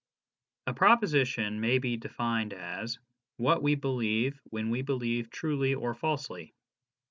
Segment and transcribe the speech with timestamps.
[0.65, 2.97] A PROPOSITION may be defined as:
[3.37, 6.55] What we believe when we believe truly or falsely.